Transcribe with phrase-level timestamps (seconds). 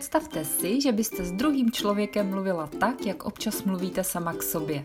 [0.00, 4.84] Představte si, že byste s druhým člověkem mluvila tak, jak občas mluvíte sama k sobě.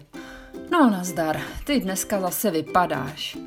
[0.71, 3.37] No nazdar, ty dneska zase vypadáš.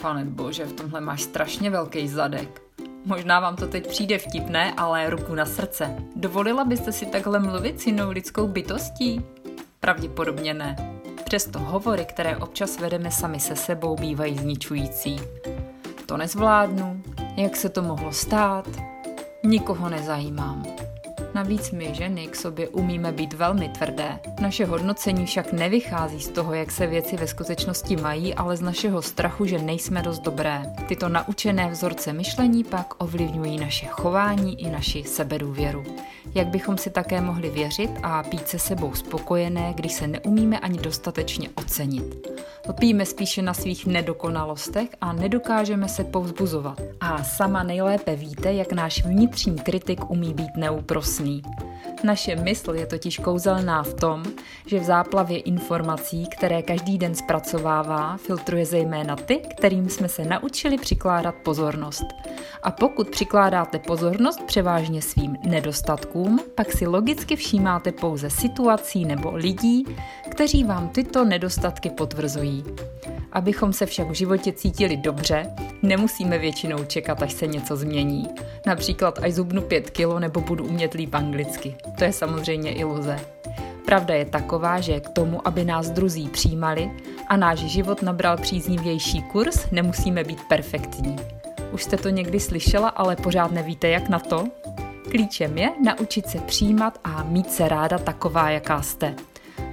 [0.00, 2.62] Pane bože, v tomhle máš strašně velký zadek.
[3.04, 5.96] Možná vám to teď přijde vtipné, ale ruku na srdce.
[6.16, 9.24] Dovolila byste si takhle mluvit s jinou lidskou bytostí?
[9.80, 11.00] Pravděpodobně ne.
[11.24, 15.20] Přesto hovory, které občas vedeme sami se sebou, bývají zničující.
[16.06, 17.02] To nezvládnu,
[17.36, 18.68] jak se to mohlo stát,
[19.44, 20.85] nikoho nezajímám.
[21.36, 24.18] Navíc my ženy k sobě umíme být velmi tvrdé.
[24.40, 29.02] Naše hodnocení však nevychází z toho, jak se věci ve skutečnosti mají, ale z našeho
[29.02, 30.62] strachu, že nejsme dost dobré.
[30.88, 35.84] Tyto naučené vzorce myšlení pak ovlivňují naše chování i naši sebedůvěru.
[36.34, 40.78] Jak bychom si také mohli věřit a být se sebou spokojené, když se neumíme ani
[40.78, 42.28] dostatečně ocenit.
[42.68, 46.80] Lpíme spíše na svých nedokonalostech a nedokážeme se povzbuzovat.
[47.00, 51.25] A sama nejlépe víte, jak náš vnitřní kritik umí být neúprosný.
[51.26, 51.42] Money.
[52.04, 54.22] Naše mysl je totiž kouzelná v tom,
[54.66, 60.78] že v záplavě informací, které každý den zpracovává, filtruje zejména ty, kterým jsme se naučili
[60.78, 62.04] přikládat pozornost.
[62.62, 69.84] A pokud přikládáte pozornost převážně svým nedostatkům, pak si logicky všímáte pouze situací nebo lidí,
[70.30, 72.64] kteří vám tyto nedostatky potvrzují.
[73.32, 75.46] Abychom se však v životě cítili dobře,
[75.82, 78.28] nemusíme většinou čekat, až se něco změní.
[78.66, 81.76] Například až zubnu 5 kilo nebo budu umět líp anglicky.
[81.98, 83.20] To je samozřejmě iluze.
[83.86, 86.90] Pravda je taková, že k tomu, aby nás druzí přijímali
[87.28, 91.16] a náš život nabral příznivější kurz, nemusíme být perfektní.
[91.72, 94.44] Už jste to někdy slyšela, ale pořád nevíte, jak na to?
[95.10, 99.14] Klíčem je naučit se přijímat a mít se ráda taková, jaká jste.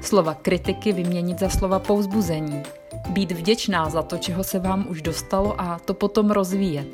[0.01, 2.63] Slova kritiky vyměnit za slova pouzbuzení.
[3.09, 6.87] Být vděčná za to, čeho se vám už dostalo a to potom rozvíjet.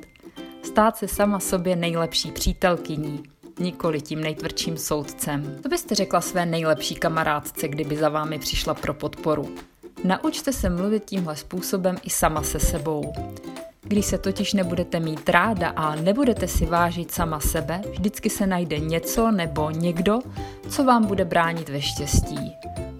[0.63, 3.23] Stát se sama sobě nejlepší přítelkyní,
[3.59, 5.59] nikoli tím nejtvrdším soudcem.
[5.63, 9.55] To byste řekla své nejlepší kamarádce, kdyby za vámi přišla pro podporu.
[10.03, 13.13] Naučte se mluvit tímhle způsobem i sama se sebou.
[13.81, 18.79] Když se totiž nebudete mít ráda a nebudete si vážit sama sebe, vždycky se najde
[18.79, 20.19] něco nebo někdo,
[20.69, 22.51] co vám bude bránit ve štěstí.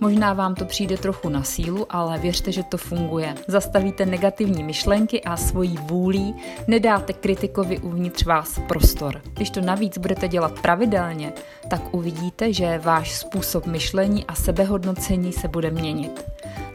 [0.02, 3.36] Možná vám to přijde trochu na sílu, ale věřte, že to funguje.
[3.48, 6.36] Zastavíte negativní myšlenky a svojí vůlí
[6.68, 9.22] nedáte kritikovi uvnitř vás prostor.
[9.34, 11.34] Když to navíc budete dělat pravidelně,
[11.70, 16.26] tak uvidíte, že váš způsob myšlení a sebehodnocení se bude měnit.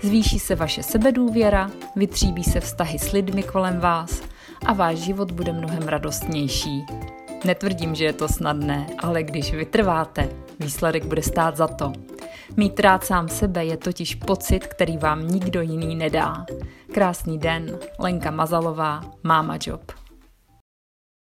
[0.03, 4.23] Zvýší se vaše sebedůvěra, vytříbí se vztahy s lidmi kolem vás
[4.67, 6.87] a váš život bude mnohem radostnější.
[7.45, 10.29] Netvrdím, že je to snadné, ale když vytrváte,
[10.61, 11.93] výsledek bude stát za to.
[12.56, 16.47] Mít rád sám sebe je totiž pocit, který vám nikdo jiný nedá.
[16.93, 20.03] Krásný den, Lenka Mazalová, Máma Job.